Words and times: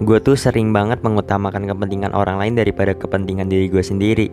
Gue 0.00 0.16
tuh 0.16 0.32
sering 0.32 0.72
banget 0.72 1.04
mengutamakan 1.04 1.68
kepentingan 1.68 2.16
orang 2.16 2.40
lain 2.40 2.56
daripada 2.56 2.96
kepentingan 2.96 3.52
diri 3.52 3.68
gue 3.68 3.84
sendiri. 3.84 4.32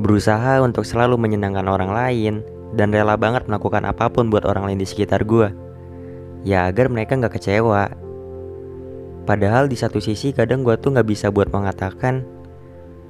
Berusaha 0.00 0.64
untuk 0.64 0.88
selalu 0.88 1.20
menyenangkan 1.20 1.68
orang 1.68 1.92
lain 1.92 2.34
dan 2.72 2.88
rela 2.88 3.20
banget 3.20 3.44
melakukan 3.44 3.84
apa 3.84 4.08
pun 4.08 4.32
buat 4.32 4.48
orang 4.48 4.72
lain 4.72 4.80
di 4.80 4.88
sekitar 4.88 5.28
gue. 5.28 5.52
Ya 6.48 6.64
agar 6.64 6.88
mereka 6.88 7.20
gak 7.20 7.36
kecewa. 7.36 7.92
Padahal 9.28 9.68
di 9.68 9.76
satu 9.76 10.00
sisi 10.00 10.32
kadang 10.32 10.64
gue 10.64 10.72
tuh 10.80 10.96
gak 10.96 11.04
bisa 11.04 11.28
buat 11.28 11.52
mengatakan, 11.52 12.24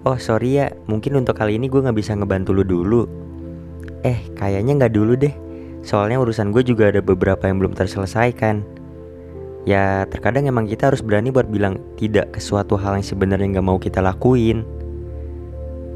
Oh 0.03 0.19
sorry 0.19 0.59
ya, 0.59 0.75
mungkin 0.91 1.23
untuk 1.23 1.39
kali 1.39 1.55
ini 1.55 1.71
gue 1.71 1.87
gak 1.87 1.95
bisa 1.95 2.19
ngebantu 2.19 2.51
lu 2.51 2.65
dulu. 2.67 3.03
Eh, 4.03 4.19
kayaknya 4.35 4.89
gak 4.89 4.99
dulu 4.99 5.15
deh. 5.15 5.33
Soalnya 5.87 6.19
urusan 6.19 6.51
gue 6.51 6.67
juga 6.67 6.91
ada 6.91 6.99
beberapa 6.99 7.47
yang 7.47 7.63
belum 7.63 7.79
terselesaikan. 7.79 8.80
Ya 9.69 10.09
terkadang 10.09 10.49
emang 10.49 10.65
kita 10.65 10.89
harus 10.89 11.05
berani 11.05 11.29
buat 11.29 11.49
bilang 11.49 11.77
tidak 12.01 12.33
ke 12.33 12.41
suatu 12.41 12.81
hal 12.81 12.97
yang 12.97 13.05
sebenarnya 13.05 13.61
nggak 13.61 13.67
mau 13.67 13.77
kita 13.77 14.01
lakuin. 14.01 14.65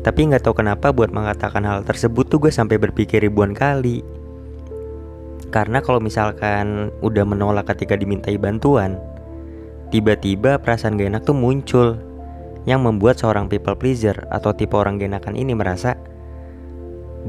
Tapi 0.05 0.21
nggak 0.29 0.45
tahu 0.45 0.61
kenapa 0.61 0.93
buat 0.93 1.09
mengatakan 1.09 1.65
hal 1.65 1.81
tersebut 1.81 2.29
tuh 2.29 2.45
gue 2.45 2.53
sampai 2.53 2.77
berpikir 2.77 3.25
ribuan 3.25 3.57
kali. 3.57 4.05
Karena 5.49 5.81
kalau 5.81 6.03
misalkan 6.03 6.93
udah 7.01 7.25
menolak 7.25 7.73
ketika 7.73 7.97
dimintai 7.97 8.37
bantuan, 8.37 9.01
tiba-tiba 9.95 10.59
perasaan 10.59 10.99
gak 10.99 11.15
enak 11.15 11.23
tuh 11.23 11.39
muncul 11.39 11.95
yang 12.67 12.83
membuat 12.83 13.23
seorang 13.23 13.47
people 13.47 13.79
pleaser 13.79 14.19
atau 14.35 14.51
tipe 14.51 14.75
orang 14.75 14.99
gak 14.99 15.15
enakan 15.15 15.39
ini 15.39 15.55
merasa, 15.55 15.95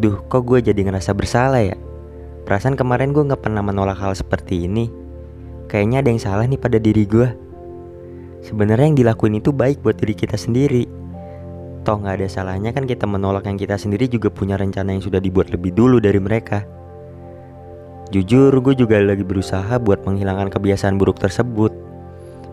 duh 0.01 0.25
kok 0.25 0.41
gue 0.41 0.57
jadi 0.57 0.81
ngerasa 0.89 1.13
bersalah 1.13 1.61
ya? 1.61 1.77
Perasaan 2.49 2.73
kemarin 2.73 3.13
gue 3.13 3.23
gak 3.29 3.45
pernah 3.45 3.61
menolak 3.61 4.01
hal 4.01 4.17
seperti 4.17 4.65
ini. 4.65 5.04
Kayaknya 5.65 5.97
ada 6.05 6.09
yang 6.13 6.21
salah 6.21 6.45
nih 6.45 6.61
pada 6.61 6.77
diri 6.77 7.09
gue. 7.09 7.29
Sebenarnya 8.45 8.85
yang 8.93 8.97
dilakuin 9.01 9.41
itu 9.41 9.49
baik 9.49 9.81
buat 9.81 9.97
diri 9.97 10.13
kita 10.13 10.37
sendiri. 10.37 10.85
Toh 11.85 12.01
nggak 12.01 12.21
ada 12.21 12.27
salahnya 12.29 12.73
kan 12.73 12.85
kita 12.85 13.05
menolak 13.05 13.45
yang 13.45 13.57
kita 13.57 13.77
sendiri 13.77 14.09
juga 14.09 14.29
punya 14.33 14.57
rencana 14.57 14.93
yang 14.93 15.01
sudah 15.01 15.21
dibuat 15.21 15.49
lebih 15.49 15.73
dulu 15.73 15.97
dari 15.97 16.17
mereka. 16.21 16.65
Jujur, 18.13 18.53
gue 18.61 18.77
juga 18.77 19.01
lagi 19.01 19.25
berusaha 19.25 19.81
buat 19.81 20.05
menghilangkan 20.05 20.53
kebiasaan 20.53 21.01
buruk 21.01 21.17
tersebut. 21.17 21.73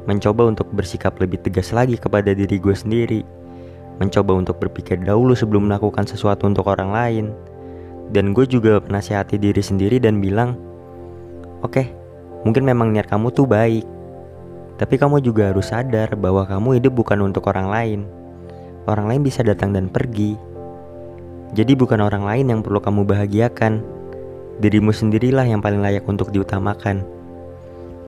Mencoba 0.08 0.48
untuk 0.48 0.72
bersikap 0.72 1.16
lebih 1.20 1.44
tegas 1.44 1.76
lagi 1.76 2.00
kepada 2.00 2.32
diri 2.32 2.56
gue 2.56 2.72
sendiri. 2.72 3.20
Mencoba 4.00 4.32
untuk 4.32 4.56
berpikir 4.56 5.04
dahulu 5.04 5.36
sebelum 5.36 5.68
melakukan 5.68 6.08
sesuatu 6.08 6.48
untuk 6.48 6.64
orang 6.72 6.90
lain. 6.92 7.26
Dan 8.12 8.32
gue 8.32 8.48
juga 8.48 8.80
menasihati 8.80 9.36
diri 9.36 9.60
sendiri 9.60 10.00
dan 10.00 10.24
bilang, 10.24 10.56
Oke, 11.62 11.84
okay, 11.84 11.86
Mungkin 12.42 12.66
memang 12.66 12.90
niat 12.90 13.06
kamu 13.06 13.30
tuh 13.30 13.46
baik, 13.46 13.86
tapi 14.82 14.98
kamu 14.98 15.22
juga 15.22 15.54
harus 15.54 15.70
sadar 15.70 16.18
bahwa 16.18 16.42
kamu 16.42 16.82
hidup 16.82 16.98
bukan 16.98 17.22
untuk 17.22 17.46
orang 17.46 17.70
lain. 17.70 18.00
Orang 18.90 19.06
lain 19.06 19.22
bisa 19.22 19.46
datang 19.46 19.70
dan 19.70 19.86
pergi. 19.86 20.34
Jadi 21.54 21.78
bukan 21.78 22.02
orang 22.02 22.26
lain 22.26 22.50
yang 22.50 22.60
perlu 22.66 22.82
kamu 22.82 23.06
bahagiakan. 23.06 23.78
Dirimu 24.58 24.90
sendirilah 24.90 25.46
yang 25.46 25.62
paling 25.62 25.78
layak 25.78 26.02
untuk 26.10 26.34
diutamakan. 26.34 27.06